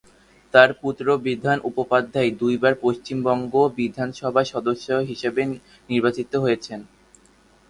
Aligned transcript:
তার 0.53 0.69
পুত্র 0.81 1.05
বিধান 1.25 1.57
উপাধ্যায় 1.71 2.31
দুইবার 2.41 2.73
পশ্চিমবঙ্গ 2.83 3.53
বিধানসভার 3.77 4.45
সদস্য 4.53 4.87
হিসেবে 5.09 5.41
নির্বাচিত 5.89 6.31
হয়েছেন। 6.35 6.79